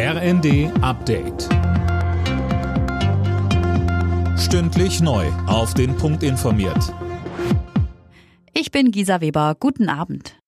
[0.00, 1.48] RND Update.
[4.38, 5.26] Stündlich neu.
[5.48, 6.94] Auf den Punkt informiert.
[8.54, 9.56] Ich bin Gisa Weber.
[9.58, 10.38] Guten Abend.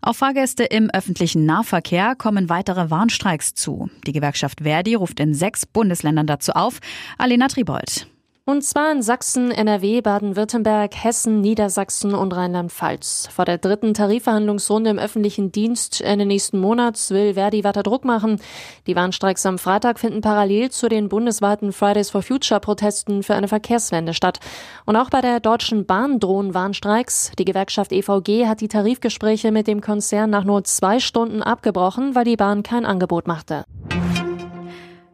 [0.00, 3.90] Auf Fahrgäste im öffentlichen Nahverkehr kommen weitere Warnstreiks zu.
[4.06, 6.78] Die Gewerkschaft Verdi ruft in sechs Bundesländern dazu auf.
[7.18, 8.06] Alena Tribold.
[8.44, 13.28] Und zwar in Sachsen, NRW, Baden-Württemberg, Hessen, Niedersachsen und Rheinland-Pfalz.
[13.32, 18.40] Vor der dritten Tarifverhandlungsrunde im öffentlichen Dienst Ende nächsten Monats will Verdi weiter Druck machen.
[18.88, 23.46] Die Warnstreiks am Freitag finden parallel zu den bundesweiten Fridays for Future Protesten für eine
[23.46, 24.40] Verkehrswende statt.
[24.86, 27.30] Und auch bei der Deutschen Bahn drohen Warnstreiks.
[27.38, 32.24] Die Gewerkschaft EVG hat die Tarifgespräche mit dem Konzern nach nur zwei Stunden abgebrochen, weil
[32.24, 33.66] die Bahn kein Angebot machte.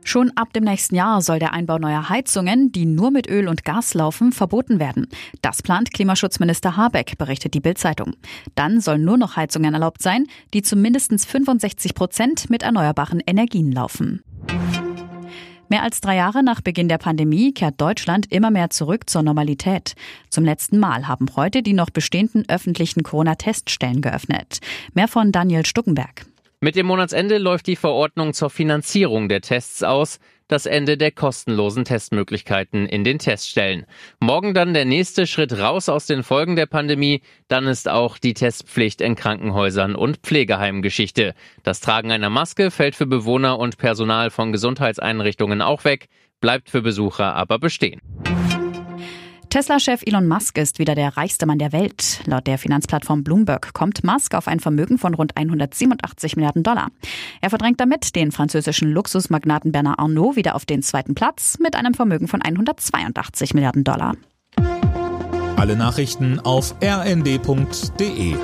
[0.09, 3.67] Schon ab dem nächsten Jahr soll der Einbau neuer Heizungen, die nur mit Öl und
[3.67, 5.07] Gas laufen, verboten werden.
[5.43, 8.15] Das plant Klimaschutzminister Habeck, berichtet die Bild-Zeitung.
[8.55, 13.71] Dann sollen nur noch Heizungen erlaubt sein, die zu mindestens 65 Prozent mit erneuerbaren Energien
[13.71, 14.23] laufen.
[15.69, 19.95] Mehr als drei Jahre nach Beginn der Pandemie kehrt Deutschland immer mehr zurück zur Normalität.
[20.31, 24.61] Zum letzten Mal haben heute die noch bestehenden öffentlichen Corona-Teststellen geöffnet.
[24.95, 26.25] Mehr von Daniel Stuckenberg.
[26.61, 31.85] Mit dem Monatsende läuft die Verordnung zur Finanzierung der Tests aus, das Ende der kostenlosen
[31.85, 33.87] Testmöglichkeiten in den Teststellen.
[34.19, 38.35] Morgen dann der nächste Schritt raus aus den Folgen der Pandemie, dann ist auch die
[38.35, 41.37] Testpflicht in Krankenhäusern und Pflegeheimen Geschichte.
[41.63, 46.09] Das Tragen einer Maske fällt für Bewohner und Personal von Gesundheitseinrichtungen auch weg,
[46.41, 48.01] bleibt für Besucher aber bestehen.
[49.51, 52.21] Tesla-Chef Elon Musk ist wieder der reichste Mann der Welt.
[52.27, 56.89] Laut der Finanzplattform Bloomberg kommt Musk auf ein Vermögen von rund 187 Milliarden Dollar.
[57.41, 61.95] Er verdrängt damit den französischen Luxusmagnaten Bernard Arnault wieder auf den zweiten Platz mit einem
[61.95, 64.17] Vermögen von 182 Milliarden Dollar.
[65.57, 68.37] Alle Nachrichten auf rnd.de